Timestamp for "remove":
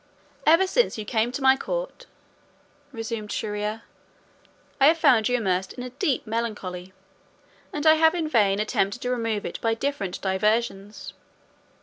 9.11-9.45